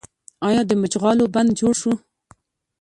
[0.47, 1.93] آیا د مچالغو بند جوړ شو؟